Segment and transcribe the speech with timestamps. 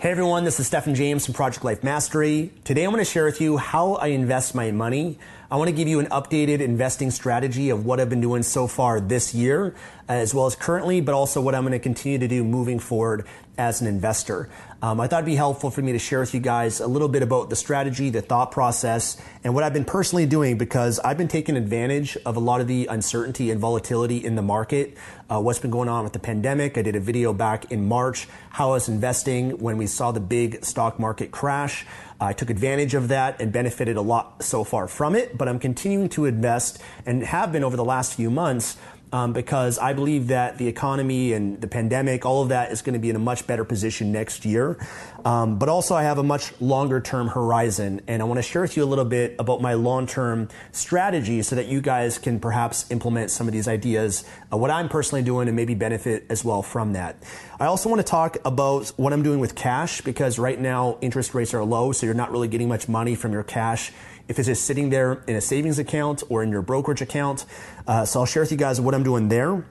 [0.00, 2.52] Hey everyone, this is Stefan James from Project Life Mastery.
[2.62, 5.18] Today I'm going to share with you how I invest my money.
[5.50, 8.68] I want to give you an updated investing strategy of what I've been doing so
[8.68, 9.74] far this year,
[10.06, 13.26] as well as currently, but also what I'm going to continue to do moving forward
[13.58, 14.48] as an investor.
[14.80, 17.08] Um, I thought it'd be helpful for me to share with you guys a little
[17.08, 21.18] bit about the strategy, the thought process, and what I've been personally doing because I've
[21.18, 24.96] been taking advantage of a lot of the uncertainty and volatility in the market.
[25.28, 26.78] Uh, what's been going on with the pandemic?
[26.78, 30.20] I did a video back in March how I was investing when we saw the
[30.20, 31.84] big stock market crash.
[32.20, 35.58] I took advantage of that and benefited a lot so far from it, but I'm
[35.58, 38.76] continuing to invest and have been over the last few months
[39.12, 42.94] um, because I believe that the economy and the pandemic, all of that is going
[42.94, 44.76] to be in a much better position next year.
[45.24, 48.62] Um, but also, I have a much longer term horizon, and I want to share
[48.62, 52.38] with you a little bit about my long term strategy so that you guys can
[52.38, 56.44] perhaps implement some of these ideas, uh, what I'm personally doing, and maybe benefit as
[56.44, 57.16] well from that.
[57.58, 61.34] I also want to talk about what I'm doing with cash because right now interest
[61.34, 63.92] rates are low, so you're not really getting much money from your cash
[64.28, 67.44] if it's just sitting there in a savings account or in your brokerage account.
[67.86, 69.64] Uh, so I'll share with you guys what I'm doing there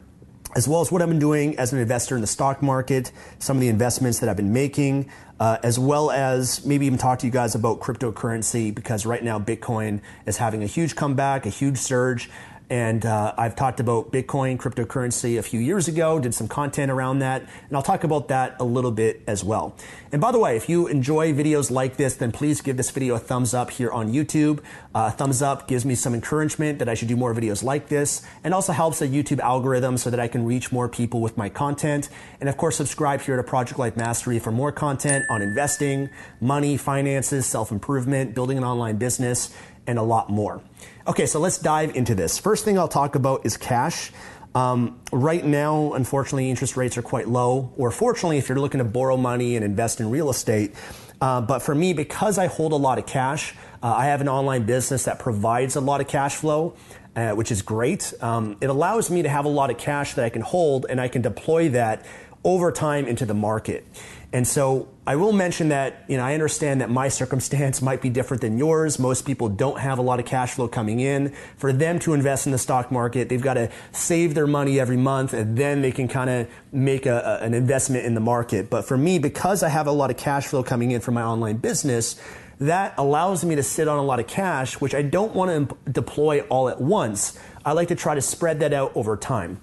[0.56, 3.57] as well as what I've been doing as an investor in the stock market, some
[3.57, 5.09] of the investments that I've been making,
[5.40, 9.40] uh, as well as maybe even talk to you guys about cryptocurrency because right now
[9.40, 12.29] Bitcoin is having a huge comeback, a huge surge.
[12.69, 17.19] And uh, I've talked about Bitcoin, cryptocurrency a few years ago, did some content around
[17.19, 19.73] that, and I'll talk about that a little bit as well.
[20.11, 23.16] And by the way, if you enjoy videos like this, then please give this video
[23.16, 24.59] a thumbs up here on YouTube.
[24.94, 28.22] Uh, thumbs up gives me some encouragement that I should do more videos like this,
[28.44, 31.47] and also helps the YouTube algorithm so that I can reach more people with my
[31.47, 32.09] content.
[32.41, 36.09] And of course, subscribe here to Project Life Mastery for more content on investing,
[36.41, 39.56] money, finances, self improvement, building an online business,
[39.88, 40.61] and a lot more.
[41.07, 42.38] Okay, so let's dive into this.
[42.38, 44.12] First thing I'll talk about is cash.
[44.53, 48.84] Um, right now, unfortunately, interest rates are quite low, or fortunately, if you're looking to
[48.84, 50.75] borrow money and invest in real estate.
[51.22, 54.28] Uh, but for me, because I hold a lot of cash, uh, I have an
[54.28, 56.75] online business that provides a lot of cash flow,
[57.16, 58.13] uh, which is great.
[58.19, 61.00] Um, it allows me to have a lot of cash that I can hold and
[61.00, 62.06] I can deploy that
[62.44, 63.86] over time into the market.
[64.34, 68.09] And so I will mention that, you know, I understand that my circumstance might be
[68.09, 69.00] different than yours.
[69.00, 71.34] Most people don't have a lot of cash flow coming in.
[71.58, 74.98] For them to invest in the stock market, they've got to save their money every
[74.98, 78.69] month and then they can kind of make a, a, an investment in the market.
[78.69, 81.24] But for me, because I have a lot of cash flow coming in from my
[81.24, 82.22] online business,
[82.59, 85.92] that allows me to sit on a lot of cash, which I don't want to
[85.92, 87.40] deploy all at once.
[87.64, 89.62] I like to try to spread that out over time.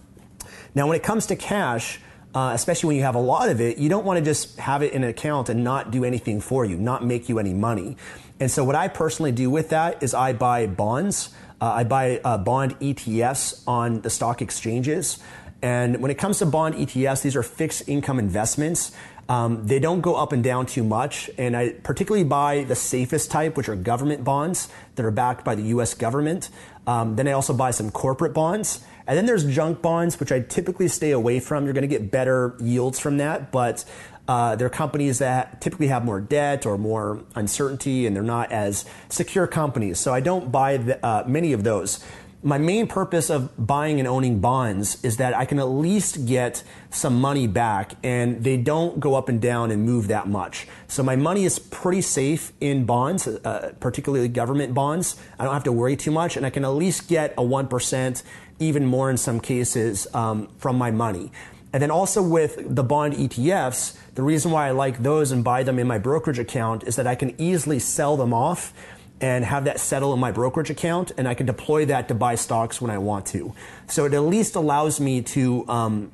[0.75, 2.01] Now, when it comes to cash,
[2.35, 4.83] uh, especially when you have a lot of it, you don't want to just have
[4.83, 7.97] it in an account and not do anything for you, not make you any money.
[8.41, 11.31] And so, what I personally do with that is I buy bonds.
[11.61, 15.19] Uh, I buy uh, bond ETFs on the stock exchanges.
[15.63, 18.93] And when it comes to bond ETFs, these are fixed income investments.
[19.29, 21.31] Um, they don't go up and down too much.
[21.39, 25.55] And I particularly buy the safest type, which are government bonds that are backed by
[25.55, 26.51] the US government.
[26.87, 28.85] Um, then I also buy some corporate bonds.
[29.07, 31.65] And then there's junk bonds, which I typically stay away from.
[31.65, 33.85] You're going to get better yields from that, but
[34.27, 38.87] uh, they're companies that typically have more debt or more uncertainty, and they're not as
[39.11, 39.99] secure companies.
[40.01, 42.03] So I don't buy the, uh, many of those.
[42.43, 46.63] my main purpose of buying and owning bonds is that I can at least get
[46.91, 50.67] some money back and they don't go up and down and move that much.
[50.87, 55.17] So my money is pretty safe in bonds, uh, particularly government bonds.
[55.39, 58.23] I don't have to worry too much and I can at least get a 1%,
[58.59, 61.31] even more in some cases, um, from my money.
[61.73, 65.65] And then also with the bond ETFs, the reason why I like those and buy
[65.65, 68.73] them in my brokerage account is that I can easily sell them off
[69.21, 72.35] and have that settle in my brokerage account, and I can deploy that to buy
[72.35, 73.55] stocks when I want to.
[73.89, 76.13] So it at least allows me to um,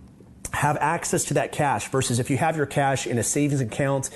[0.52, 4.10] have access to that cash versus if you have your cash in a savings account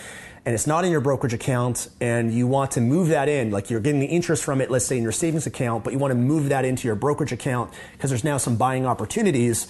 [0.46, 3.70] and it's not in your brokerage account and you want to move that in, like
[3.70, 6.10] you're getting the interest from it, let's say in your savings account, but you want
[6.12, 9.68] to move that into your brokerage account because there's now some buying opportunities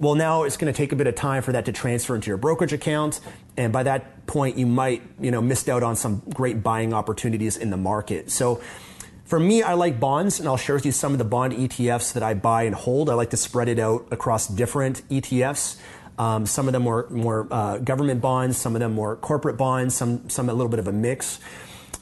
[0.00, 2.28] well, now it's going to take a bit of time for that to transfer into
[2.28, 3.20] your brokerage account.
[3.58, 7.58] And by that point, you might, you know, missed out on some great buying opportunities
[7.58, 8.30] in the market.
[8.30, 8.62] So
[9.26, 12.14] for me, I like bonds and I'll share with you some of the bond ETFs
[12.14, 13.10] that I buy and hold.
[13.10, 15.78] I like to spread it out across different ETFs.
[16.20, 19.94] Um, some of them were more uh, government bonds, some of them more corporate bonds,
[19.94, 21.40] some, some a little bit of a mix.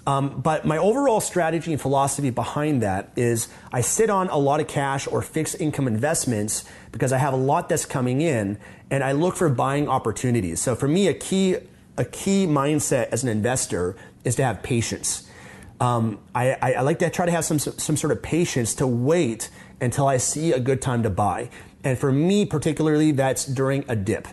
[0.09, 4.59] Um, but my overall strategy and philosophy behind that is I sit on a lot
[4.59, 8.59] of cash or fixed income investments because I have a lot that's coming in
[8.91, 10.61] and I look for buying opportunities.
[10.61, 11.55] So for me, a key,
[11.97, 13.95] a key mindset as an investor
[14.25, 15.31] is to have patience.
[15.79, 18.87] Um, I, I, I like to try to have some, some sort of patience to
[18.89, 19.49] wait
[19.81, 21.51] until I see a good time to buy.
[21.85, 24.29] And for me, particularly, that's during a dip.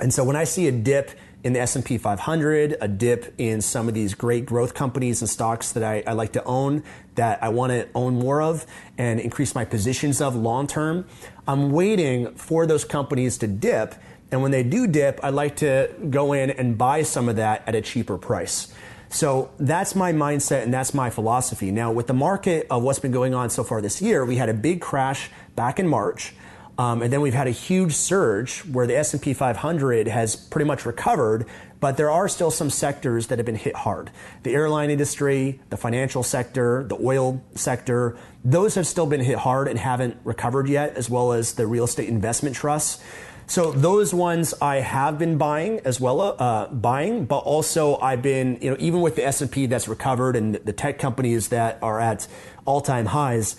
[0.00, 1.10] And so when I see a dip,
[1.42, 5.72] in the S&P 500, a dip in some of these great growth companies and stocks
[5.72, 6.82] that I, I like to own
[7.14, 8.66] that I want to own more of
[8.98, 11.06] and increase my positions of long term.
[11.46, 13.94] I'm waiting for those companies to dip.
[14.30, 17.66] And when they do dip, I like to go in and buy some of that
[17.66, 18.72] at a cheaper price.
[19.08, 21.72] So that's my mindset and that's my philosophy.
[21.72, 24.48] Now, with the market of what's been going on so far this year, we had
[24.48, 26.32] a big crash back in March.
[26.80, 30.86] Um, and then we've had a huge surge where the S&P 500 has pretty much
[30.86, 31.44] recovered,
[31.78, 34.10] but there are still some sectors that have been hit hard.
[34.44, 38.16] The airline industry, the financial sector, the oil sector,
[38.46, 41.84] those have still been hit hard and haven't recovered yet, as well as the real
[41.84, 43.04] estate investment trusts.
[43.46, 48.56] So those ones I have been buying as well, uh, buying, but also I've been,
[48.62, 52.26] you know, even with the S&P that's recovered and the tech companies that are at
[52.64, 53.56] all-time highs,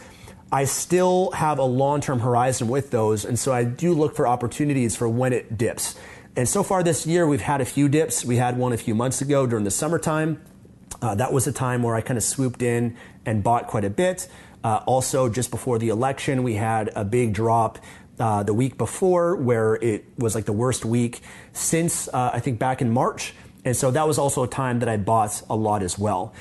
[0.52, 3.24] I still have a long term horizon with those.
[3.24, 5.96] And so I do look for opportunities for when it dips.
[6.36, 8.26] And so far this year, we've had a few dips.
[8.26, 10.42] We had one a few months ago during the summertime.
[11.02, 13.90] Uh, that was a time where I kind of swooped in and bought quite a
[13.90, 14.28] bit.
[14.64, 17.80] Uh, also, just before the election, we had a big drop
[18.20, 21.22] uh, the week before where it was like the worst week
[21.54, 23.34] since uh, I think back in March.
[23.66, 26.34] And so that was also a time that I bought a lot as well.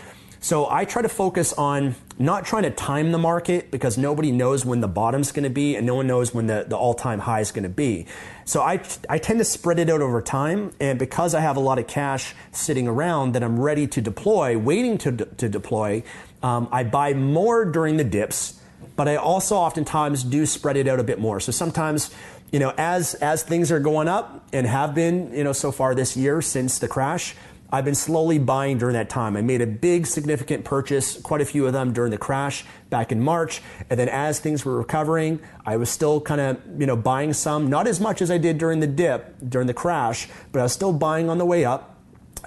[0.43, 4.65] So I try to focus on not trying to time the market because nobody knows
[4.65, 7.41] when the bottom's going to be and no one knows when the, the all-time high
[7.41, 8.07] is going to be.
[8.47, 10.73] So I, I tend to spread it out over time.
[10.81, 14.57] And because I have a lot of cash sitting around that I'm ready to deploy,
[14.57, 16.03] waiting to, to deploy,
[16.43, 18.63] um, I buy more during the dips,
[18.97, 21.41] but I also oftentimes do spread it out a bit more.
[21.41, 22.11] So sometimes
[22.51, 25.95] you know, as as things are going up and have been, you know, so far
[25.95, 27.37] this year since the crash,
[27.73, 29.37] I've been slowly buying during that time.
[29.37, 33.13] I made a big significant purchase, quite a few of them during the crash back
[33.13, 33.63] in March.
[33.89, 37.69] And then as things were recovering, I was still kind of, you know, buying some,
[37.69, 40.73] not as much as I did during the dip, during the crash, but I was
[40.73, 41.97] still buying on the way up.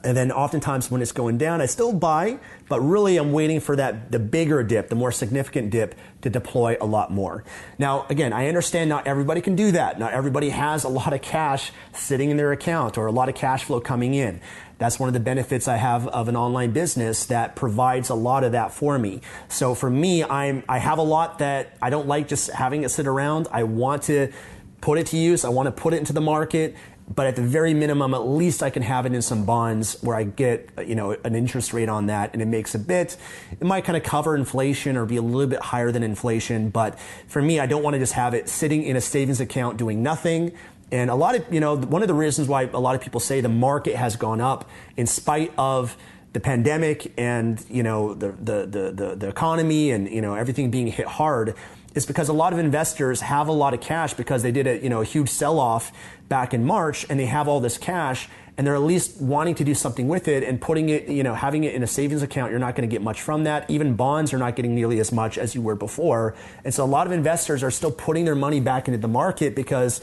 [0.04, 3.76] And then oftentimes when it's going down, I still buy, but really I'm waiting for
[3.78, 7.46] that, the bigger dip, the more significant dip to deploy a lot more.
[7.78, 10.00] Now, again, I understand not everybody can do that.
[10.00, 13.36] Not everybody has a lot of cash sitting in their account or a lot of
[13.36, 14.42] cash flow coming in.
[14.84, 18.44] That's one of the benefits I have of an online business that provides a lot
[18.44, 19.22] of that for me.
[19.48, 22.90] So for me, I'm, I have a lot that I don't like just having it
[22.90, 23.48] sit around.
[23.50, 24.34] I want to
[24.82, 25.46] put it to use.
[25.46, 26.76] I want to put it into the market
[27.14, 30.16] but at the very minimum, at least I can have it in some bonds where
[30.16, 33.18] I get, you know, an interest rate on that and it makes a bit,
[33.52, 36.70] it might kind of cover inflation or be a little bit higher than inflation.
[36.70, 36.98] But
[37.28, 40.02] for me, I don't want to just have it sitting in a savings account doing
[40.02, 40.54] nothing.
[40.94, 43.20] And a lot of, you know, one of the reasons why a lot of people
[43.20, 45.98] say the market has gone up in spite of
[46.34, 50.70] the pandemic and, you know, the, the, the, the, the economy and, you know, everything
[50.70, 51.56] being hit hard
[51.96, 54.84] is because a lot of investors have a lot of cash because they did a,
[54.84, 55.92] you know, a huge sell off
[56.30, 59.64] back in March and they have all this cash and they're at least wanting to
[59.64, 62.52] do something with it and putting it, you know, having it in a savings account,
[62.52, 63.68] you're not going to get much from that.
[63.68, 66.36] Even bonds are not getting nearly as much as you were before.
[66.64, 69.56] And so a lot of investors are still putting their money back into the market
[69.56, 70.02] because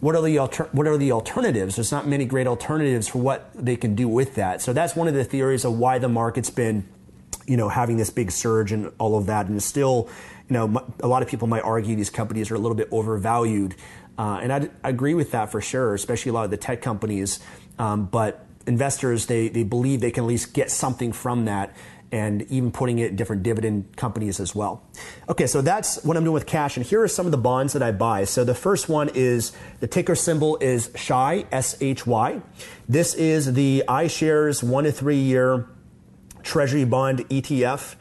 [0.00, 1.76] what are the alter- what are the alternatives?
[1.76, 4.62] There's not many great alternatives for what they can do with that.
[4.62, 6.86] So that's one of the theories of why the market's been
[7.50, 10.08] you know, having this big surge and all of that, and still,
[10.48, 13.74] you know, a lot of people might argue these companies are a little bit overvalued,
[14.16, 17.40] uh, and I agree with that for sure, especially a lot of the tech companies.
[17.78, 21.74] Um, but investors, they they believe they can at least get something from that,
[22.12, 24.82] and even putting it in different dividend companies as well.
[25.28, 27.72] Okay, so that's what I'm doing with cash, and here are some of the bonds
[27.72, 28.24] that I buy.
[28.24, 32.42] So the first one is the ticker symbol is SHY, S H Y.
[32.88, 35.68] This is the iShares one to three year
[36.42, 37.96] Treasury bond ETF.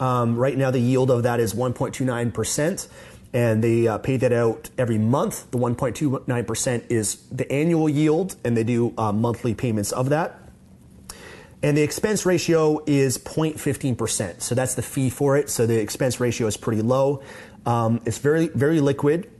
[0.00, 2.88] Um, right now, the yield of that is 1.29%,
[3.32, 5.50] and they uh, pay that out every month.
[5.50, 10.43] The 1.29% is the annual yield, and they do uh, monthly payments of that.
[11.64, 14.42] And the expense ratio is 0.15%.
[14.42, 15.48] So that's the fee for it.
[15.48, 17.22] So the expense ratio is pretty low.
[17.64, 19.30] Um, it's very, very liquid,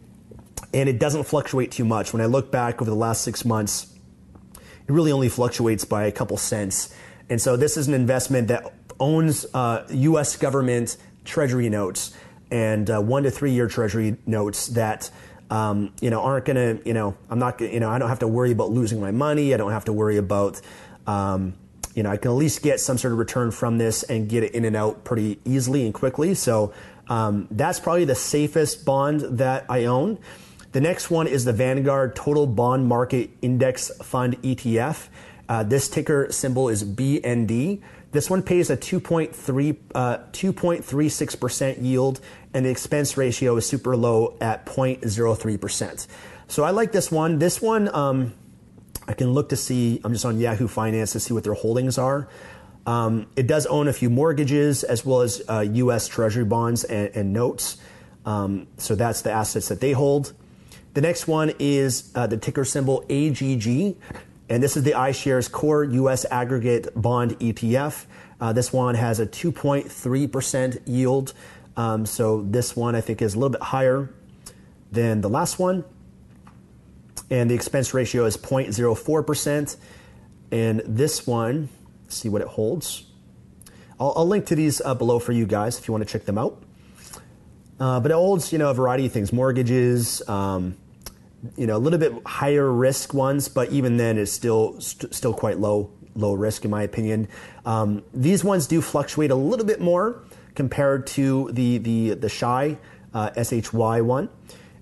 [0.73, 2.15] and it doesn't fluctuate too much.
[2.15, 3.93] When I look back over the last six months,
[4.55, 6.95] it really only fluctuates by a couple cents.
[7.29, 10.35] And so this is an investment that owns uh, U.S.
[10.39, 12.17] government treasury notes
[12.51, 15.11] and uh, one to three year treasury notes that
[15.51, 18.29] um, you know aren't to you know I'm not you know I don't have to
[18.29, 19.53] worry about losing my money.
[19.53, 20.63] I don't have to worry about
[21.07, 21.55] um,
[21.95, 24.43] you know I can at least get some sort of return from this and get
[24.43, 26.35] it in and out pretty easily and quickly.
[26.35, 26.73] So
[27.09, 30.19] um, that's probably the safest bond that I own.
[30.73, 35.09] The next one is the Vanguard Total Bond Market Index Fund ETF.
[35.49, 37.81] Uh, this ticker symbol is BND.
[38.11, 42.21] This one pays a 2.3, uh, 2.36% yield,
[42.53, 46.07] and the expense ratio is super low at 0.03%.
[46.49, 47.39] So I like this one.
[47.39, 48.33] This one, um,
[49.07, 51.99] I can look to see, I'm just on Yahoo Finance to see what their holdings
[51.99, 52.29] are.
[52.87, 56.09] Um, it does own a few mortgages as well as uh, U.S.
[56.09, 57.79] Treasury bonds and, and notes.
[58.27, 60.33] Um, so that's the assets that they hold.
[60.95, 63.97] The next one is uh, the ticker symbol AGG.
[64.49, 68.05] And this is the iShares Core US Aggregate Bond ETF.
[68.41, 71.33] Uh, this one has a 2.3% yield.
[71.77, 74.11] Um, so this one I think is a little bit higher
[74.93, 75.85] than the last one.
[77.31, 79.77] And the expense ratio is 0.04%.
[80.51, 81.69] And this one,
[82.09, 83.05] see what it holds.
[83.99, 86.27] I'll, I'll link to these uh, below for you guys if you want to check
[86.27, 86.63] them out.
[87.81, 90.77] Uh, but it holds, you know, a variety of things: mortgages, um,
[91.57, 95.35] you know, a little bit higher risk ones, but even then it's still st- still
[95.35, 97.29] quite low low risk in my opinion.
[97.67, 100.23] Um, these ones do fluctuate a little bit more
[100.55, 102.79] compared to the the the shy
[103.13, 104.29] uh, SHY one,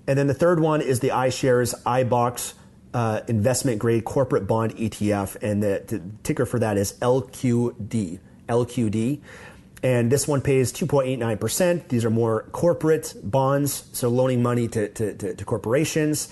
[0.07, 2.53] and then the third one is the iShares iBoxx
[2.93, 9.21] uh, investment grade corporate bond ETF, and the, the ticker for that is LQD LQD.
[9.81, 11.89] And this one pays 2.89%.
[11.89, 16.29] These are more corporate bonds, so loaning money to, to, to, to corporations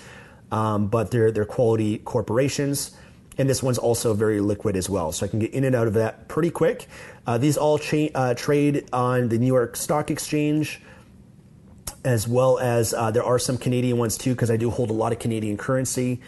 [0.52, 2.92] um, but they're, they're quality corporations.
[3.38, 5.10] And this one's also very liquid as well.
[5.10, 6.86] So I can get in and out of that pretty quick.
[7.26, 10.82] Uh, these all cha- uh, trade on the New York Stock Exchange,
[12.04, 14.94] as well as uh, there are some Canadian ones too, because I do hold a
[14.94, 16.20] lot of Canadian currency.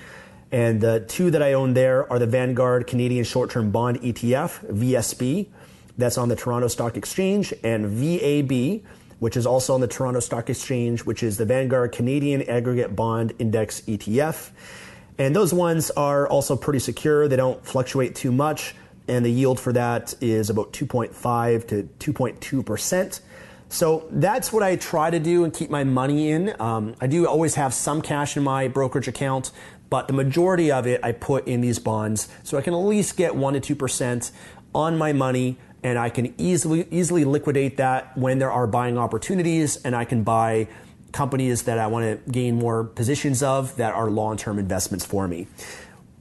[0.53, 4.73] And the two that I own there are the Vanguard Canadian Short Term Bond ETF,
[4.73, 5.49] VSB,
[5.99, 8.83] that's on the Toronto Stock Exchange, and VAB,
[9.19, 13.33] which is also on the Toronto Stock Exchange, which is the Vanguard Canadian Aggregate Bond
[13.39, 14.51] Index ETF.
[15.19, 17.29] And those ones are also pretty secure.
[17.29, 18.75] They don't fluctuate too much.
[19.07, 23.21] And the yield for that is about 2.5 to 2.2%.
[23.75, 26.55] So that's what I try to do and keep my money in.
[26.61, 29.51] Um, I do always have some cash in my brokerage account,
[29.91, 33.17] but the majority of it I put in these bonds so I can at least
[33.17, 34.31] get 1% to 2%
[34.77, 39.77] on my money and I can easily easily liquidate that when there are buying opportunities,
[39.85, 40.69] and I can buy
[41.11, 45.49] companies that I want to gain more positions of that are long-term investments for me.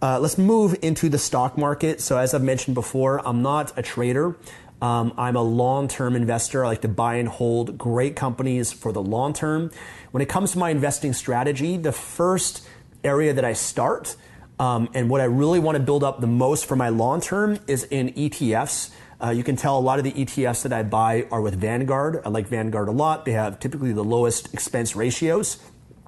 [0.02, 2.02] Uh, let's move into the stock market.
[2.02, 4.36] So as I've mentioned before, I'm not a trader.
[4.84, 6.66] Um, I'm a long-term investor.
[6.66, 9.72] I like to buy and hold great companies for the long term.
[10.12, 12.68] When it comes to my investing strategy, the first
[13.02, 14.18] area that I start
[14.60, 17.60] um, and what I really want to build up the most for my long term
[17.66, 18.92] is in ETFs.
[19.24, 22.22] Uh, you can tell a lot of the ETFs that I buy are with Vanguard.
[22.26, 23.24] I like Vanguard a lot.
[23.24, 25.60] They have typically the lowest expense ratios,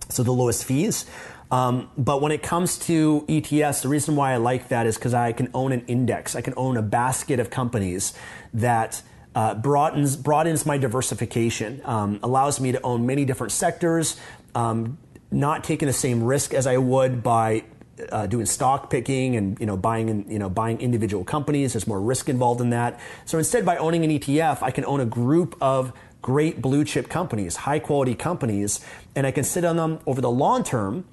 [0.09, 1.05] so the lowest fees.
[1.51, 5.13] Um, but when it comes to ETFs, the reason why I like that is because
[5.13, 6.35] I can own an index.
[6.35, 8.13] I can own a basket of companies
[8.53, 9.01] that
[9.35, 14.17] uh, broadens broadens my diversification, um, allows me to own many different sectors,
[14.55, 14.97] um,
[15.29, 17.65] not taking the same risk as I would by
[18.11, 21.73] uh, doing stock picking and you know buying in, you know buying individual companies.
[21.73, 22.99] There's more risk involved in that.
[23.25, 27.09] So instead, by owning an ETF, I can own a group of great blue chip
[27.09, 28.79] companies, high quality companies,
[29.15, 31.05] and I can sit on them over the long term.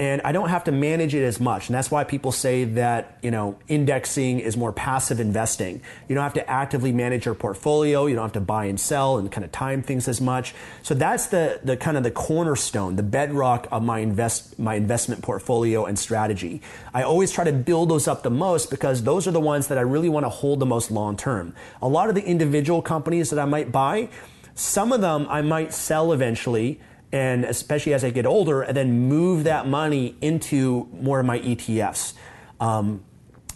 [0.00, 1.68] And I don't have to manage it as much.
[1.68, 5.80] And that's why people say that, you know, indexing is more passive investing.
[6.08, 8.06] You don't have to actively manage your portfolio.
[8.06, 10.54] You don't have to buy and sell and kind of time things as much.
[10.82, 15.22] So that's the, the kind of the cornerstone, the bedrock of my invest, my investment
[15.22, 16.62] portfolio and strategy.
[16.94, 19.78] I always try to build those up the most because those are the ones that
[19.78, 21.54] I really want to hold the most long term.
[21.82, 24.10] A lot of the individual companies that I might buy,
[24.54, 26.80] some of them I might sell eventually
[27.12, 31.38] and especially as I get older, and then move that money into more of my
[31.40, 32.12] ETFs.
[32.60, 33.04] Um,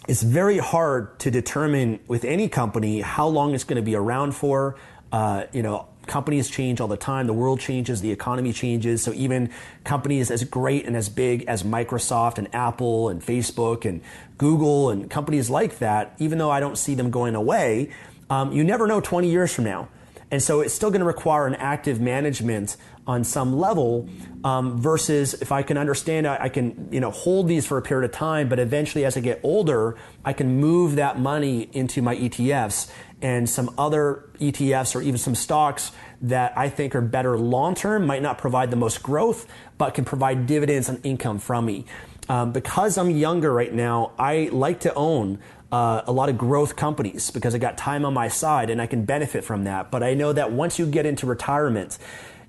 [0.07, 4.33] it's very hard to determine with any company how long it's going to be around
[4.33, 4.75] for.
[5.11, 7.27] Uh, you know, companies change all the time.
[7.27, 9.03] The world changes, the economy changes.
[9.03, 9.49] So even
[9.83, 14.01] companies as great and as big as Microsoft and Apple and Facebook and
[14.37, 17.91] Google and companies like that, even though I don't see them going away,
[18.29, 19.87] um, you never know 20 years from now.
[20.31, 24.07] And so it's still going to require an active management on some level
[24.43, 27.81] um, versus if I can understand I, I, can you know hold these for a
[27.81, 32.01] period of time but eventually as I get older I can move that money into
[32.01, 32.89] my ETFs
[33.21, 35.91] and some other ETFs or even some stocks
[36.21, 40.05] that I think are better long term might not provide the most growth but can
[40.05, 41.85] provide dividends and income from me.
[42.29, 45.39] Um, because I'm younger right now, I like to own
[45.73, 48.85] uh, a lot of growth companies because I got time on my side and I
[48.85, 49.91] can benefit from that.
[49.91, 51.97] But I know that once you get into retirement,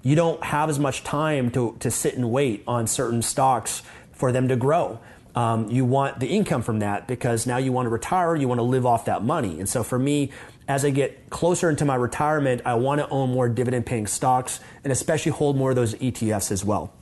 [0.04, 3.82] you don't have as much time to, to sit and wait on certain stocks
[4.12, 5.00] for them to grow.
[5.34, 8.60] Um, you want the income from that because now you want to retire, you want
[8.60, 9.58] to live off that money.
[9.58, 10.30] And so for me,
[10.68, 14.60] as I get closer into my retirement, I want to own more dividend paying stocks
[14.84, 16.92] and especially hold more of those ETFs as well.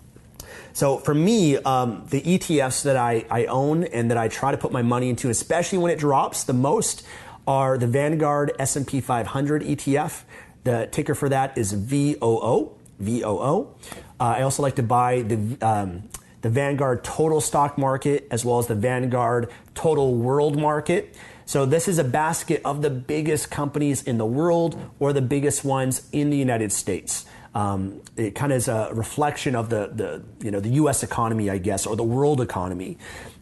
[0.73, 4.57] So for me, um, the ETFs that I, I own and that I try to
[4.57, 7.05] put my money into, especially when it drops the most,
[7.47, 10.23] are the Vanguard S&P 500 ETF.
[10.65, 12.77] The ticker for that is VOO.
[13.03, 13.75] VOO.
[14.19, 16.09] Uh, I also like to buy the um,
[16.43, 21.17] the Vanguard Total Stock Market as well as the Vanguard Total World Market.
[21.47, 25.65] So this is a basket of the biggest companies in the world or the biggest
[25.65, 27.25] ones in the United States.
[27.55, 31.03] Um, it kind of is a reflection of the, the you know the U.S.
[31.03, 32.99] economy, I guess, or the world economy.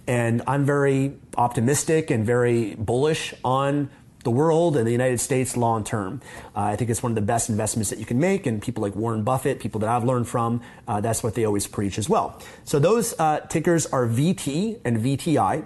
[0.06, 3.90] And I'm very optimistic and very bullish on
[4.24, 6.20] the world and the United States long term.
[6.54, 8.82] Uh, I think it's one of the best investments that you can make, and people
[8.82, 12.08] like Warren Buffett, people that I've learned from, uh, that's what they always preach as
[12.08, 12.40] well.
[12.64, 15.64] So those uh, tickers are VT and VTI,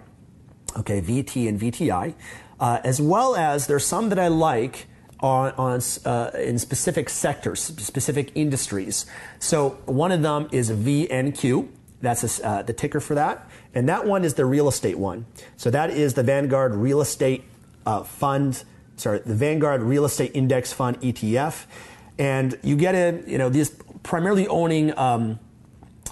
[0.78, 2.14] okay, VT and VTI,
[2.60, 4.86] uh, as well as there's some that I like.
[5.21, 9.06] On, on uh, in specific sectors, specific industries.
[9.38, 11.67] So one of them is VNQ.
[12.02, 15.25] That's a, uh, the ticker for that, and that one is the real estate one.
[15.56, 17.45] So that is the Vanguard Real Estate
[17.86, 18.64] uh, fund,
[18.97, 21.66] sorry, the Vanguard Real Estate Index Fund ETF.
[22.18, 23.70] And you get in, you know, these
[24.02, 25.38] primarily owning um,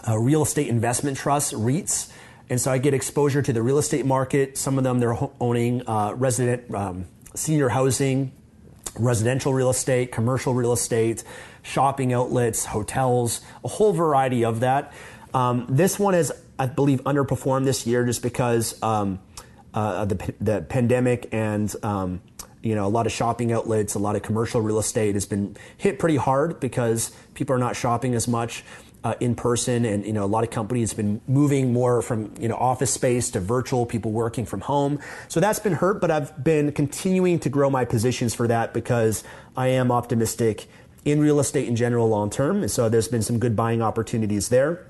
[0.06, 2.10] uh, real estate investment trusts, REITs.
[2.50, 4.58] And so I get exposure to the real estate market.
[4.58, 8.32] Some of them they're owning uh, resident, um, senior housing,
[8.98, 11.24] residential real estate, commercial real estate,
[11.62, 14.92] shopping outlets, hotels, a whole variety of that.
[15.32, 19.20] Um, this one has, I believe, underperformed this year just because um,
[19.74, 22.20] uh, the, the pandemic and um,
[22.62, 25.56] you know a lot of shopping outlets, a lot of commercial real estate has been
[25.76, 28.64] hit pretty hard because people are not shopping as much.
[29.04, 32.32] Uh, in person, and you know a lot of companies have been moving more from
[32.38, 35.00] you know office space to virtual, people working from home.
[35.26, 39.24] So that's been hurt, but I've been continuing to grow my positions for that because
[39.56, 40.68] I am optimistic
[41.04, 42.62] in real estate in general long term.
[42.62, 44.86] And so there's been some good buying opportunities there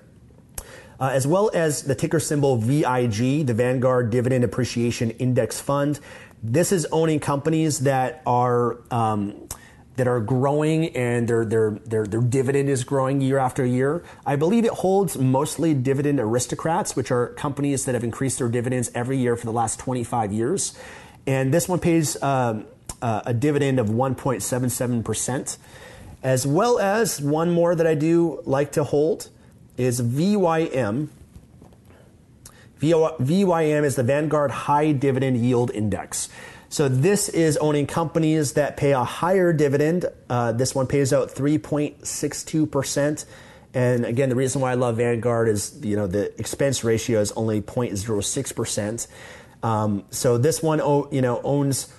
[1.02, 5.98] uh, as well as the ticker symbol VIG, the Vanguard Dividend Appreciation Index Fund.
[6.44, 9.48] This is owning companies that are um,
[9.96, 14.04] that are growing and their, their, their, their dividend is growing year after year.
[14.24, 18.90] I believe it holds mostly dividend aristocrats, which are companies that have increased their dividends
[18.94, 20.78] every year for the last 25 years.
[21.26, 22.64] And this one pays um,
[23.02, 25.58] uh, a dividend of 1.77%,
[26.22, 29.28] as well as one more that I do like to hold
[29.76, 31.08] is VYM.
[32.80, 36.28] VYM is the Vanguard High Dividend Yield Index.
[36.68, 40.06] So this is owning companies that pay a higher dividend.
[40.30, 43.24] Uh, this one pays out 3.62%.
[43.74, 47.30] And again, the reason why I love Vanguard is, you know, the expense ratio is
[47.32, 49.06] only 0.06%.
[49.62, 50.78] Um, so this one,
[51.12, 51.92] you know, owns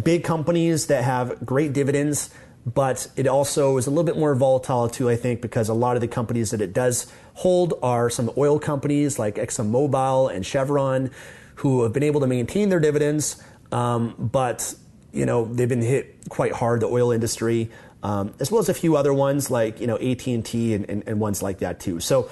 [0.00, 2.30] big companies that have great dividends
[2.66, 5.96] but it also is a little bit more volatile too, I think, because a lot
[5.96, 11.12] of the companies that it does hold are some oil companies like ExxonMobil and Chevron,
[11.56, 14.74] who have been able to maintain their dividends, um, but
[15.12, 16.80] you know they've been hit quite hard.
[16.80, 17.70] The oil industry,
[18.02, 21.04] um, as well as a few other ones like you know AT and T and,
[21.06, 22.00] and ones like that too.
[22.00, 22.28] So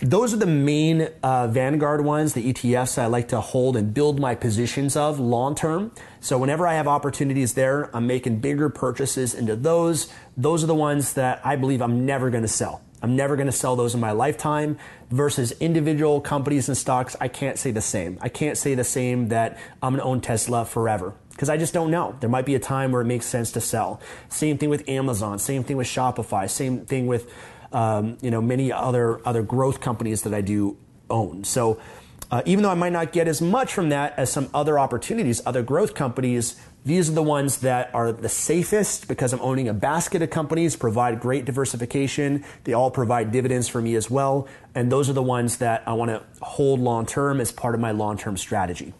[0.00, 4.20] those are the main uh, Vanguard ones, the ETFs I like to hold and build
[4.20, 5.92] my positions of long term.
[6.20, 10.12] So whenever I have opportunities there, I'm making bigger purchases into those.
[10.36, 12.82] Those are the ones that I believe I'm never going to sell.
[13.02, 14.78] I'm never going to sell those in my lifetime
[15.10, 17.16] versus individual companies and stocks.
[17.20, 18.18] I can't say the same.
[18.20, 21.74] I can't say the same that I'm going to own Tesla forever because I just
[21.74, 22.16] don't know.
[22.20, 24.00] There might be a time where it makes sense to sell.
[24.28, 25.38] Same thing with Amazon.
[25.38, 26.48] Same thing with Shopify.
[26.50, 27.30] Same thing with
[27.72, 30.76] um, you know many other other growth companies that I do
[31.10, 31.44] own.
[31.44, 31.80] So.
[32.28, 35.40] Uh, even though I might not get as much from that as some other opportunities,
[35.46, 39.74] other growth companies, these are the ones that are the safest because I'm owning a
[39.74, 42.44] basket of companies, provide great diversification.
[42.62, 44.46] They all provide dividends for me as well.
[44.72, 47.80] And those are the ones that I want to hold long term as part of
[47.80, 48.94] my long term strategy.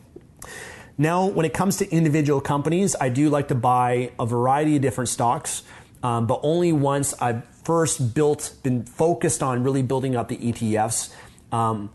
[0.98, 4.82] Now, when it comes to individual companies, I do like to buy a variety of
[4.82, 5.62] different stocks,
[6.02, 11.12] um, but only once I've first built, been focused on really building up the ETFs.
[11.50, 11.90] Um,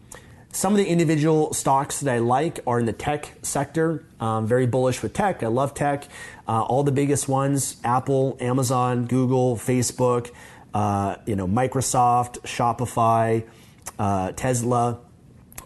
[0.51, 4.05] some of the individual stocks that I like are in the tech sector.
[4.19, 5.43] Um, very bullish with tech.
[5.43, 6.09] I love tech.
[6.45, 10.31] Uh, all the biggest ones: Apple, Amazon, Google, Facebook,
[10.73, 13.47] uh, you know, Microsoft, Shopify,
[13.97, 14.99] uh, Tesla.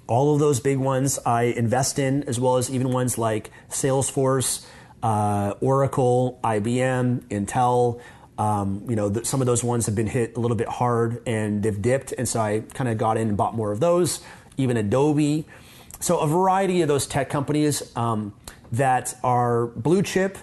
[0.06, 4.68] All of those big ones I invest in, as well as even ones like Salesforce,
[5.02, 8.00] uh, Oracle, IBM, Intel.
[8.38, 11.64] Um, you know, some of those ones have been hit a little bit hard and
[11.64, 14.22] they've dipped, and so I kind of got in and bought more of those
[14.58, 15.46] even Adobe.
[16.00, 18.34] So, a variety of those tech companies um,
[18.72, 20.38] that are blue chip,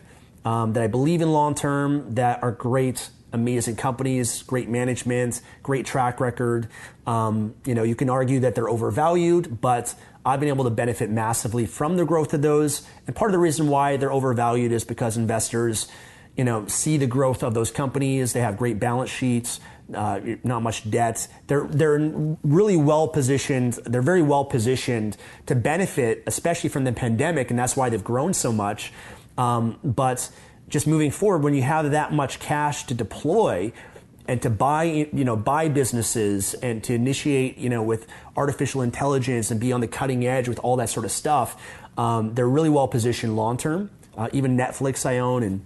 [0.44, 5.86] um, that I believe in long term, that are great, amazing companies, great management, great
[5.86, 6.68] track record.
[7.06, 11.10] Um, you know, you can argue that they're overvalued, but I've been able to benefit
[11.10, 12.86] massively from the growth of those.
[13.06, 15.88] And part of the reason why they're overvalued is because investors,
[16.36, 18.32] you know, see the growth of those companies.
[18.32, 19.60] They have great balance sheets
[19.94, 21.28] uh, not much debt.
[21.46, 21.98] They're they're
[22.42, 23.74] really well positioned.
[23.84, 25.16] They're very well positioned
[25.46, 28.92] to benefit, especially from the pandemic, and that's why they've grown so much.
[29.36, 30.30] Um, but
[30.68, 33.72] just moving forward, when you have that much cash to deploy
[34.26, 39.50] and to buy, you know, buy businesses and to initiate, you know, with artificial intelligence
[39.50, 41.60] and be on the cutting edge with all that sort of stuff,
[41.98, 43.90] um, they're really well positioned long term.
[44.16, 45.64] Uh, even Netflix I own and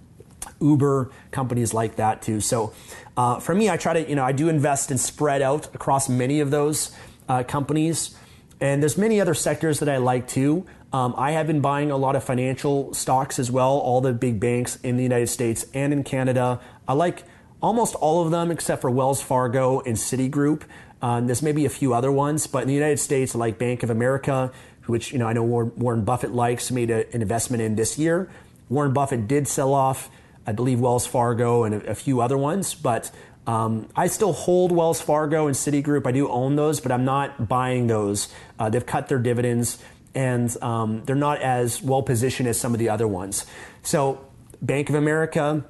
[0.61, 2.41] Uber, companies like that too.
[2.41, 2.73] So
[3.15, 6.09] uh, for me, I try to, you know, I do invest and spread out across
[6.09, 6.95] many of those
[7.27, 8.15] uh, companies.
[8.59, 10.65] And there's many other sectors that I like too.
[10.93, 14.39] Um, I have been buying a lot of financial stocks as well, all the big
[14.39, 16.59] banks in the United States and in Canada.
[16.87, 17.23] I like
[17.61, 20.63] almost all of them except for Wells Fargo and Citigroup.
[21.01, 23.83] Um, there's maybe a few other ones, but in the United States, I like Bank
[23.83, 24.51] of America,
[24.85, 28.29] which you know I know Warren Buffett likes, made a, an investment in this year.
[28.69, 30.09] Warren Buffett did sell off
[30.47, 33.11] I believe Wells Fargo and a, a few other ones, but
[33.45, 36.07] um, I still hold Wells Fargo and Citigroup.
[36.07, 38.33] I do own those, but I'm not buying those.
[38.57, 39.77] Uh, they've cut their dividends
[40.15, 43.45] and um, they're not as well positioned as some of the other ones.
[43.83, 44.25] So,
[44.61, 45.63] Bank of America,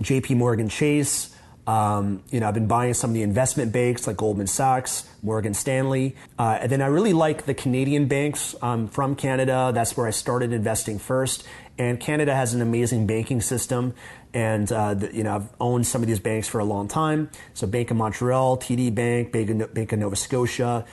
[0.00, 1.34] JP Morgan Chase,
[1.66, 5.54] um, you know, I've been buying some of the investment banks like Goldman Sachs, Morgan
[5.54, 6.14] Stanley.
[6.38, 9.70] Uh, and then I really like the Canadian banks um, from Canada.
[9.74, 11.44] That's where I started investing first.
[11.78, 13.94] And Canada has an amazing banking system.
[14.32, 17.30] And, uh, the, you know, I've owned some of these banks for a long time.
[17.52, 20.84] So Bank of Montreal, TD Bank, Bank of, Nova Scotia,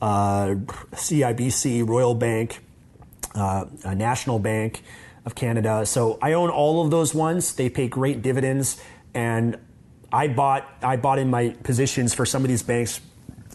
[0.00, 0.46] uh,
[0.92, 2.64] CIBC, Royal Bank,
[3.34, 4.82] uh, National Bank
[5.24, 5.86] of Canada.
[5.86, 7.54] So I own all of those ones.
[7.54, 8.80] They pay great dividends.
[9.14, 9.58] And
[10.12, 13.00] I bought I bought in my positions for some of these banks,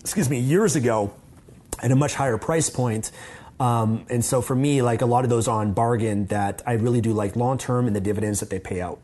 [0.02, 1.14] excuse me, years ago,
[1.82, 3.12] at a much higher price point.
[3.60, 7.02] Um, and so for me, like a lot of those on bargain that I really
[7.02, 9.00] do like long term and the dividends that they pay out.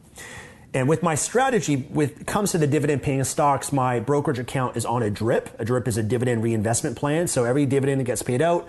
[0.74, 4.86] And with my strategy, with comes to the dividend paying stocks, my brokerage account is
[4.86, 5.56] on a drip.
[5.58, 7.28] A drip is a dividend reinvestment plan.
[7.28, 8.68] So every dividend that gets paid out,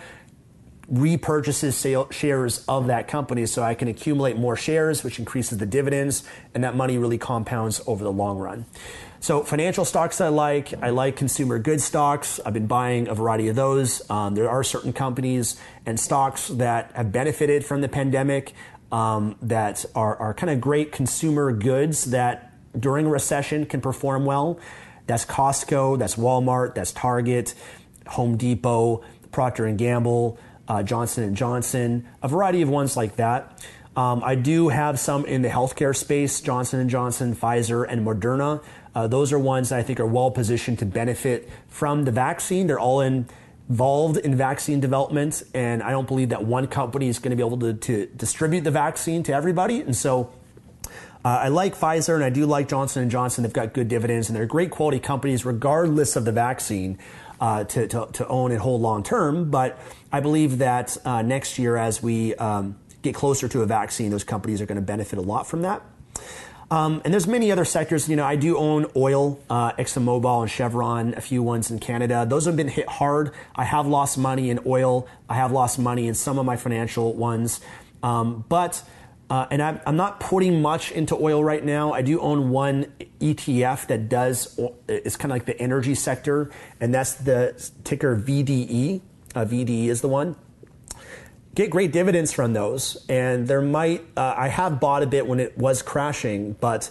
[0.93, 5.67] repurchases sale, shares of that company so I can accumulate more shares, which increases the
[5.67, 6.23] dividends,
[6.55, 8.67] and that money really compounds over the long run.
[9.19, 10.73] So, financial stocks I like.
[10.83, 12.39] I like consumer goods stocks.
[12.45, 14.09] I've been buying a variety of those.
[14.11, 18.53] Um, there are certain companies and stocks that have benefited from the pandemic
[18.93, 24.25] um, that are, are kind of great consumer goods that during a recession can perform
[24.25, 24.61] well.
[25.07, 27.55] That's Costco, that's Walmart, that's Target,
[28.09, 33.65] Home Depot, Procter and Gamble uh, Johnson and Johnson, a variety of ones like that.
[33.97, 38.63] Um, I do have some in the healthcare space: Johnson and Johnson, Pfizer, and Moderna.
[38.95, 42.67] Uh, those are ones that I think are well positioned to benefit from the vaccine.
[42.67, 43.27] They're all in,
[43.69, 47.47] involved in vaccine development, and I don't believe that one company is going to be
[47.47, 49.81] able to, to distribute the vaccine to everybody.
[49.81, 50.33] And so,
[51.25, 53.45] uh, I like Pfizer and I do like Johnson and Johnson.
[53.45, 56.99] They've got good dividends and they're great quality companies, regardless of the vaccine.
[57.41, 59.51] uh, to, to, to, own and hold long term.
[59.51, 59.79] But
[60.13, 64.25] I believe that uh, next year, as we um, get closer to a vaccine, those
[64.25, 65.83] companies are going to benefit a lot from that.
[66.71, 68.09] Um, and there's many other sectors.
[68.09, 72.27] You know, I do own oil, uh, ExxonMobil and Chevron, a few ones in Canada.
[72.29, 73.33] Those have been hit hard.
[73.55, 75.07] I have lost money in oil.
[75.29, 77.61] I have lost money in some of my financial ones.
[78.03, 78.83] Um, but
[79.29, 81.93] uh, and I'm, I'm, not putting much into oil right now.
[81.93, 82.85] I do own one
[83.21, 89.01] ETF that does, it's kind of like the energy sector, and that's the ticker VDE.
[89.37, 90.35] Uh, VDE is the one
[91.57, 93.05] get great dividends from those.
[93.09, 96.91] And there might, uh, I have bought a bit when it was crashing, but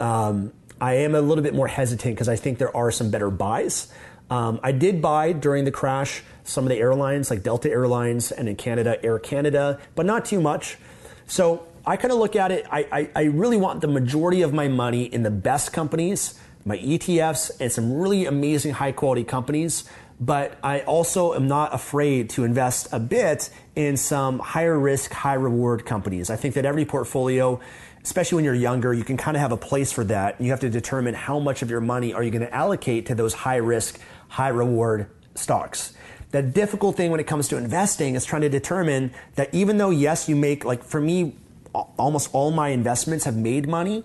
[0.00, 3.28] um, I am a little bit more hesitant because I think there are some better
[3.28, 3.92] buys.
[4.30, 8.48] Um, I did buy during the crash some of the airlines like Delta Airlines and
[8.48, 10.78] in Canada, Air Canada, but not too much.
[11.26, 14.54] So I kind of look at it, I, I, I really want the majority of
[14.54, 19.88] my money in the best companies, my ETFs, and some really amazing high quality companies
[20.20, 25.34] but I also am not afraid to invest a bit in some higher risk, high
[25.34, 26.30] reward companies.
[26.30, 27.60] I think that every portfolio,
[28.02, 30.40] especially when you're younger, you can kind of have a place for that.
[30.40, 33.14] You have to determine how much of your money are you going to allocate to
[33.14, 33.98] those high risk,
[34.28, 35.94] high reward stocks.
[36.30, 39.90] The difficult thing when it comes to investing is trying to determine that even though,
[39.90, 41.36] yes, you make, like for me,
[41.72, 44.04] almost all my investments have made money,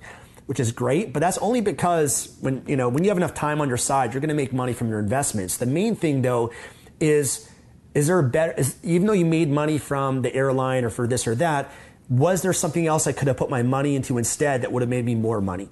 [0.50, 3.62] which is great, but that's only because when, you know, when you have enough time
[3.62, 5.58] on your side, you're going to make money from your investments.
[5.58, 6.52] The main thing though
[7.00, 7.48] is,
[7.94, 11.06] is there a better, is, even though you made money from the airline or for
[11.08, 11.72] this or that,
[12.10, 14.90] was there something else I could have put my money into instead that would have
[14.90, 15.70] made me more money?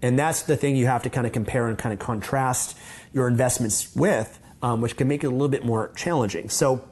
[0.00, 2.78] And that's the thing you have to kind of compare and kind of contrast
[3.12, 6.50] your investments with, um, which can make it a little bit more challenging.
[6.50, 6.88] So,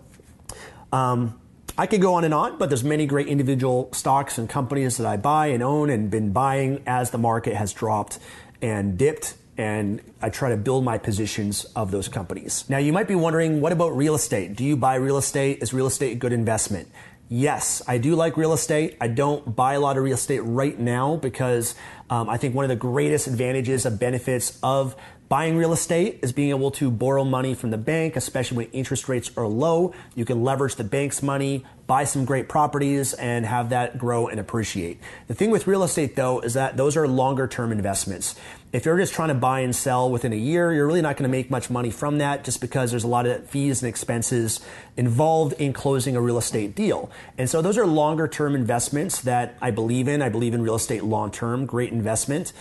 [0.91, 1.41] um,
[1.79, 5.07] I could go on and on, but there's many great individual stocks and companies that
[5.07, 8.19] I buy and own and been buying as the market has dropped
[8.61, 12.65] and dipped and I try to build my positions of those companies.
[12.69, 14.57] Now you might be wondering, what about real estate?
[14.57, 15.63] Do you buy real estate?
[15.63, 16.89] Is real estate a good investment?
[17.29, 18.97] Yes, I do like real estate.
[19.01, 21.75] I don't buy a lot of real estate right now because
[22.11, 24.97] um, I think one of the greatest advantages and benefits of
[25.29, 29.11] Buying real estate is being able to borrow money from the bank, especially when interest
[29.11, 29.93] rates are low.
[30.15, 34.41] You can leverage the bank's money, buy some great properties, and have that grow and
[34.41, 34.99] appreciate.
[35.27, 38.37] The thing with real estate, though, is that those are longer term investments.
[38.73, 41.31] If you're just trying to buy and sell within a year, you're really not going
[41.31, 44.61] to make much money from that just because there's a lot of fees and expenses
[44.97, 47.11] involved in closing a real estate deal.
[47.37, 50.23] And so those are longer term investments that I believe in.
[50.23, 52.55] I believe in real estate long term, great investment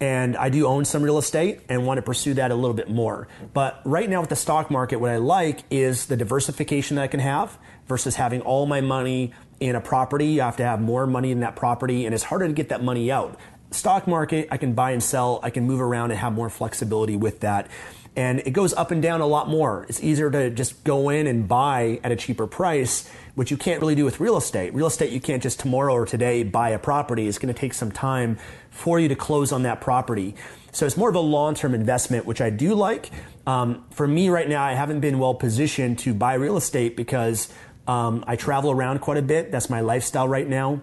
[0.00, 2.88] and I do own some real estate and want to pursue that a little bit
[2.90, 3.28] more.
[3.52, 7.06] But right now with the stock market, what I like is the diversification that I
[7.06, 10.26] can have versus having all my money in a property.
[10.26, 12.82] You have to have more money in that property and it's harder to get that
[12.82, 13.38] money out.
[13.72, 17.16] Stock market, I can buy and sell, I can move around and have more flexibility
[17.16, 17.68] with that
[18.16, 19.86] and it goes up and down a lot more.
[19.88, 23.80] It's easier to just go in and buy at a cheaper price, which you can't
[23.80, 24.74] really do with real estate.
[24.74, 27.28] Real estate, you can't just tomorrow or today buy a property.
[27.28, 28.38] It's going to take some time
[28.70, 30.34] for you to close on that property.
[30.72, 33.10] So it's more of a long term investment, which I do like.
[33.46, 37.48] Um, for me right now, I haven't been well positioned to buy real estate because
[37.86, 39.50] um, I travel around quite a bit.
[39.50, 40.82] That's my lifestyle right now.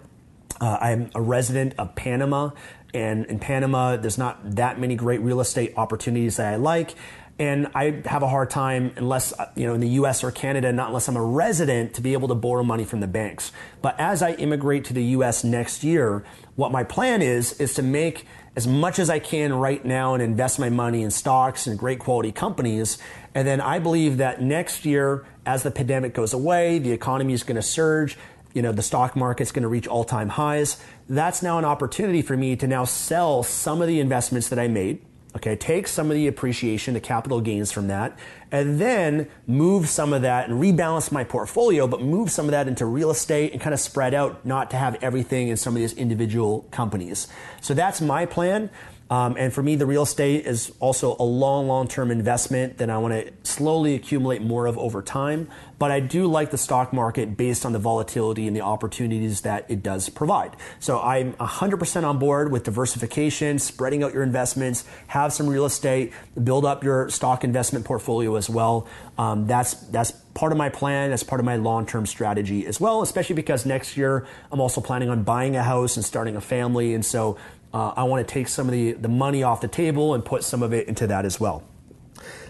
[0.60, 2.50] Uh, I'm a resident of Panama,
[2.92, 6.94] and in Panama, there's not that many great real estate opportunities that I like.
[7.38, 10.88] And I have a hard time, unless, you know, in the US or Canada, not
[10.88, 13.52] unless I'm a resident, to be able to borrow money from the banks.
[13.80, 16.24] But as I immigrate to the US next year,
[16.56, 20.22] what my plan is, is to make as much as I can right now and
[20.22, 22.98] invest my money in stocks and great quality companies.
[23.36, 27.44] And then I believe that next year, as the pandemic goes away, the economy is
[27.44, 28.18] going to surge
[28.54, 30.82] you know, the stock market's going to reach all time highs.
[31.08, 34.68] That's now an opportunity for me to now sell some of the investments that I
[34.68, 35.00] made.
[35.36, 38.18] Okay, take some of the appreciation, the capital gains from that,
[38.50, 42.66] and then move some of that and rebalance my portfolio, but move some of that
[42.66, 45.80] into real estate and kind of spread out, not to have everything in some of
[45.80, 47.28] these individual companies.
[47.60, 48.70] So that's my plan.
[49.10, 52.90] Um, and for me, the real estate is also a long, long term investment that
[52.90, 55.48] I want to slowly accumulate more of over time.
[55.78, 59.64] But I do like the stock market based on the volatility and the opportunities that
[59.68, 60.56] it does provide.
[60.80, 66.12] So I'm 100% on board with diversification, spreading out your investments, have some real estate,
[66.42, 68.88] build up your stock investment portfolio as well.
[69.16, 71.10] Um, that's that's part of my plan.
[71.10, 73.02] That's part of my long-term strategy as well.
[73.02, 76.94] Especially because next year I'm also planning on buying a house and starting a family,
[76.94, 77.36] and so
[77.72, 80.44] uh, I want to take some of the, the money off the table and put
[80.44, 81.62] some of it into that as well.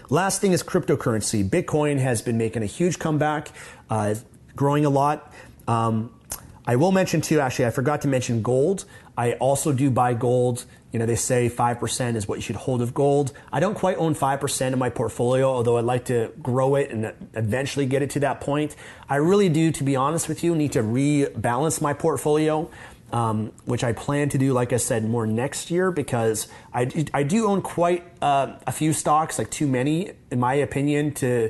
[0.09, 1.47] Last thing is cryptocurrency.
[1.47, 3.49] Bitcoin has been making a huge comeback,
[3.89, 4.15] uh,
[4.55, 5.31] growing a lot.
[5.67, 6.11] Um,
[6.65, 8.85] I will mention too, actually, I forgot to mention gold.
[9.17, 10.65] I also do buy gold.
[10.91, 13.33] You know, they say 5% is what you should hold of gold.
[13.51, 17.13] I don't quite own 5% of my portfolio, although I'd like to grow it and
[17.35, 18.75] eventually get it to that point.
[19.07, 22.69] I really do, to be honest with you, need to rebalance my portfolio.
[23.11, 27.23] Um, which I plan to do, like I said, more next year because I, I
[27.23, 31.49] do own quite uh, a few stocks, like too many, in my opinion, to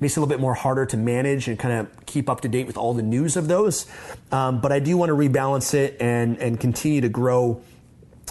[0.00, 2.48] makes it a little bit more harder to manage and kind of keep up to
[2.48, 3.86] date with all the news of those.
[4.30, 7.62] Um, but I do want to rebalance it and and continue to grow,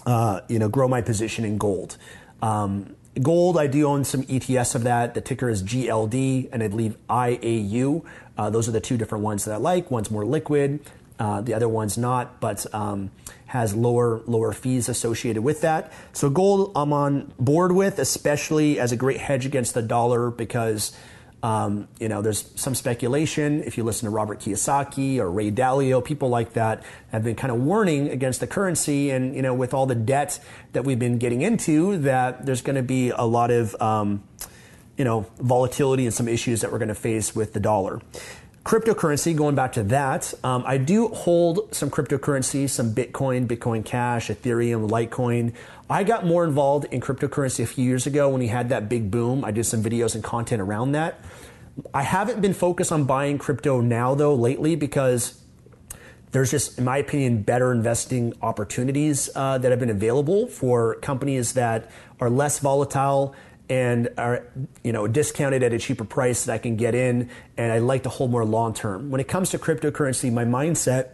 [0.06, 1.98] uh, you know, grow my position in gold.
[2.42, 5.14] Um, gold, I do own some ETS of that.
[5.14, 8.06] The ticker is GLD, and I believe IAU.
[8.38, 9.90] Uh, those are the two different ones that I like.
[9.90, 10.80] One's more liquid,
[11.20, 13.12] uh, the other one's not, but um,
[13.48, 15.92] has lower lower fees associated with that.
[16.14, 20.96] So gold, I'm on board with, especially as a great hedge against the dollar because
[21.44, 23.64] um, you know, there's some speculation.
[23.64, 27.52] If you listen to Robert Kiyosaki or Ray Dalio, people like that have been kind
[27.52, 30.40] of warning against the currency, and you know, with all the debt
[30.74, 34.24] that we've been getting into, that there's going to be a lot of um,
[34.98, 38.02] you know volatility and some issues that we're going to face with the dollar.
[38.68, 44.28] Cryptocurrency, going back to that, um, I do hold some cryptocurrency, some Bitcoin, Bitcoin Cash,
[44.28, 45.54] Ethereum, Litecoin.
[45.90, 49.10] I got more involved in cryptocurrency a few years ago when we had that big
[49.10, 49.46] boom.
[49.46, 51.22] I did some videos and content around that.
[51.94, 55.42] I haven't been focused on buying crypto now, though, lately, because
[56.32, 61.54] there's just, in my opinion, better investing opportunities uh, that have been available for companies
[61.54, 63.34] that are less volatile
[63.70, 64.46] and are
[64.84, 68.04] you know discounted at a cheaper price that I can get in and I like
[68.04, 69.10] to hold more long term.
[69.10, 71.10] When it comes to cryptocurrency, my mindset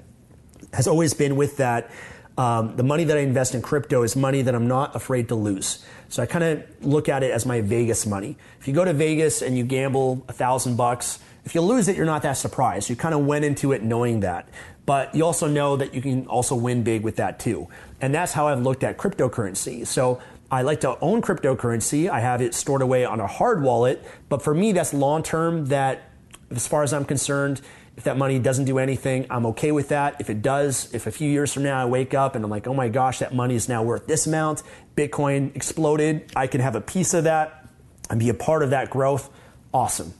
[0.73, 1.91] has always been with that
[2.37, 5.35] um, the money that I invest in crypto is money that I'm not afraid to
[5.35, 5.85] lose.
[6.09, 8.37] So I kind of look at it as my Vegas money.
[8.59, 11.95] If you go to Vegas and you gamble a thousand bucks, if you lose it,
[11.95, 12.89] you're not that surprised.
[12.89, 14.47] You kind of went into it knowing that.
[14.85, 17.67] But you also know that you can also win big with that too.
[18.01, 19.85] And that's how I've looked at cryptocurrency.
[19.85, 20.21] So
[20.53, 22.07] I like to own cryptocurrency.
[22.07, 24.03] I have it stored away on a hard wallet.
[24.29, 26.11] But for me, that's long term that,
[26.51, 27.59] as far as I'm concerned,
[27.97, 30.17] if that money doesn't do anything, I'm okay with that.
[30.19, 32.67] If it does, if a few years from now I wake up and I'm like,
[32.67, 34.61] oh my gosh, that money is now worth this amount,
[34.95, 37.67] Bitcoin exploded, I can have a piece of that
[38.11, 39.31] and be a part of that growth,
[39.73, 40.13] awesome.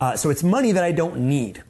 [0.00, 1.62] Uh, so it's money that I don't need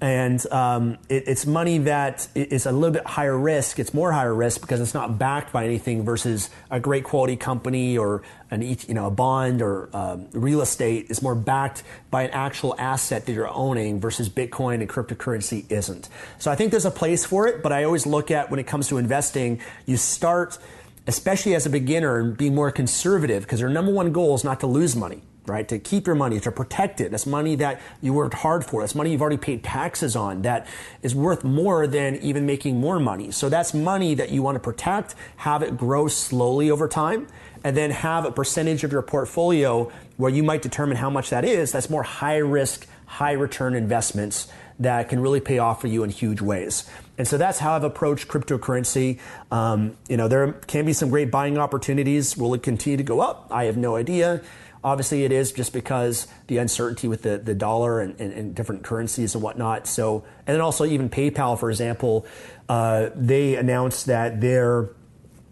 [0.00, 3.78] and um, it, it's money that is a little bit higher risk.
[3.78, 7.96] It's more higher risk because it's not backed by anything versus a great quality company
[7.96, 12.30] or an you know a bond or um, real estate is more backed by an
[12.30, 16.08] actual asset that you're owning versus Bitcoin and cryptocurrency isn't.
[16.38, 18.66] So I think there's a place for it, but I always look at when it
[18.66, 20.58] comes to investing, you start
[21.06, 24.60] especially as a beginner and be more conservative because your number one goal is not
[24.60, 25.66] to lose money right?
[25.68, 27.10] To keep your money, to protect it.
[27.10, 28.82] That's money that you worked hard for.
[28.82, 30.66] That's money you've already paid taxes on that
[31.02, 33.30] is worth more than even making more money.
[33.30, 37.26] So that's money that you want to protect, have it grow slowly over time,
[37.64, 41.44] and then have a percentage of your portfolio where you might determine how much that
[41.44, 41.72] is.
[41.72, 46.10] That's more high risk, high return investments that can really pay off for you in
[46.10, 46.88] huge ways.
[47.18, 49.18] And so that's how I've approached cryptocurrency.
[49.50, 52.36] Um, you know, there can be some great buying opportunities.
[52.36, 53.48] Will it continue to go up?
[53.50, 54.42] I have no idea.
[54.86, 58.84] Obviously, it is just because the uncertainty with the, the dollar and, and, and different
[58.84, 59.88] currencies and whatnot.
[59.88, 62.24] So, and then also even PayPal, for example,
[62.68, 64.90] uh, they announced that they're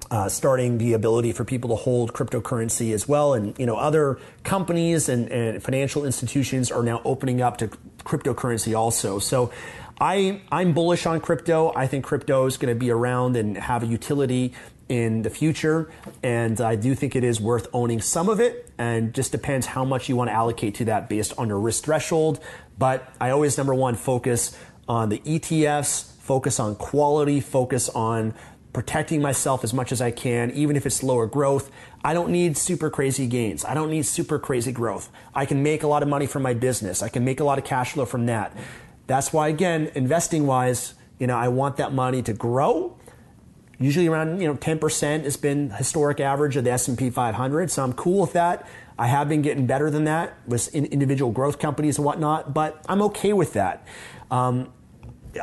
[0.09, 4.21] uh, starting the ability for people to hold cryptocurrency as well, and you know other
[4.45, 7.67] companies and, and financial institutions are now opening up to
[8.05, 9.19] cryptocurrency also.
[9.19, 9.51] So.
[10.01, 11.73] I, I'm bullish on crypto.
[11.77, 14.53] I think crypto is going to be around and have a utility
[14.89, 15.89] in the future.
[16.21, 19.85] And I do think it is worth owning some of it and just depends how
[19.85, 22.41] much you want to allocate to that based on your risk threshold.
[22.79, 24.57] But I always, number one, focus
[24.89, 28.35] on the ETFs, focus on quality, focus on
[28.73, 31.71] protecting myself as much as I can, even if it's lower growth.
[32.05, 33.65] I don't need super crazy gains.
[33.65, 35.11] I don't need super crazy growth.
[35.35, 37.03] I can make a lot of money from my business.
[37.03, 38.55] I can make a lot of cash flow from that.
[39.07, 42.99] That's why, again, investing wise, you know, I want that money to grow
[43.79, 47.93] usually around you know 10% has been historic average of the S&P 500 so i'm
[47.93, 48.67] cool with that
[48.99, 53.03] i have been getting better than that with individual growth companies and whatnot but i'm
[53.03, 53.87] okay with that
[54.31, 54.73] um,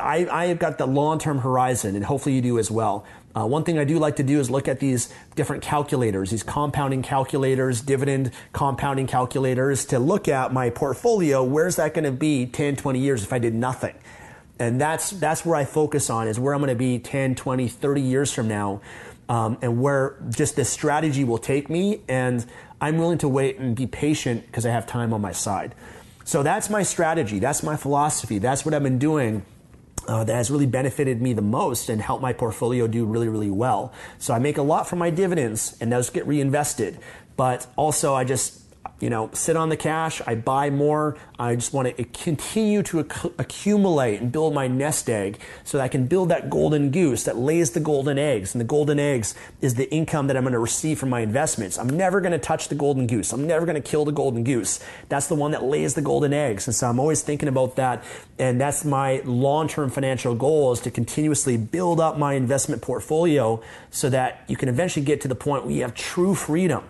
[0.00, 3.64] I, I have got the long-term horizon and hopefully you do as well uh, one
[3.64, 7.80] thing I do like to do is look at these different calculators, these compounding calculators,
[7.80, 11.42] dividend compounding calculators to look at my portfolio.
[11.42, 13.94] Where's that going to be 10, 20 years if I did nothing?
[14.58, 17.68] And that's, that's where I focus on is where I'm going to be 10, 20,
[17.68, 18.80] 30 years from now.
[19.28, 22.02] Um, and where just this strategy will take me.
[22.08, 22.44] And
[22.80, 25.74] I'm willing to wait and be patient because I have time on my side.
[26.24, 27.38] So that's my strategy.
[27.38, 28.38] That's my philosophy.
[28.38, 29.44] That's what I've been doing
[30.06, 33.50] uh, that has really benefited me the most and helped my portfolio do really, really
[33.50, 33.92] well.
[34.18, 36.98] So I make a lot from my dividends and those get reinvested.
[37.36, 38.61] But also, I just
[39.02, 40.22] you know, sit on the cash.
[40.28, 41.16] I buy more.
[41.36, 45.82] I just want to continue to acc- accumulate and build my nest egg so that
[45.82, 48.54] I can build that golden goose that lays the golden eggs.
[48.54, 51.80] And the golden eggs is the income that I'm going to receive from my investments.
[51.80, 53.32] I'm never going to touch the golden goose.
[53.32, 54.78] I'm never going to kill the golden goose.
[55.08, 56.68] That's the one that lays the golden eggs.
[56.68, 58.04] And so I'm always thinking about that.
[58.38, 64.08] And that's my long-term financial goal is to continuously build up my investment portfolio so
[64.10, 66.84] that you can eventually get to the point where you have true freedom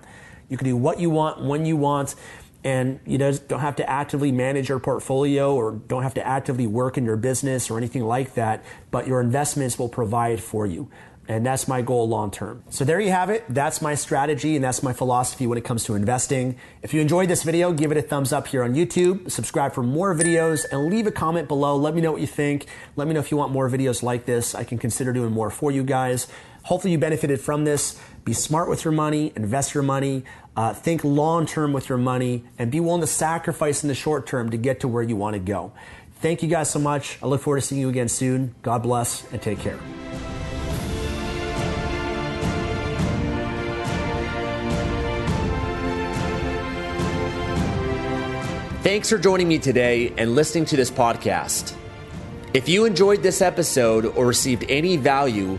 [0.53, 2.15] you can do what you want when you want
[2.63, 6.99] and you don't have to actively manage your portfolio or don't have to actively work
[6.99, 10.91] in your business or anything like that, but your investments will provide for you.
[11.27, 12.65] And that's my goal long term.
[12.69, 13.45] So there you have it.
[13.49, 16.59] That's my strategy and that's my philosophy when it comes to investing.
[16.83, 19.83] If you enjoyed this video, give it a thumbs up here on YouTube, subscribe for
[19.83, 21.77] more videos, and leave a comment below.
[21.77, 22.67] Let me know what you think.
[22.95, 24.55] Let me know if you want more videos like this.
[24.55, 26.29] I can consider doing more for you guys.
[26.65, 28.01] Hopefully you benefited from this.
[28.25, 30.25] Be smart with your money, invest your money,
[30.57, 34.27] uh, think long term with your money, and be willing to sacrifice in the short
[34.27, 35.73] term to get to where you want to go.
[36.21, 37.19] Thank you guys so much.
[37.21, 38.55] I look forward to seeing you again soon.
[38.63, 39.79] God bless and take care.
[48.83, 51.75] Thanks for joining me today and listening to this podcast.
[52.53, 55.59] If you enjoyed this episode or received any value,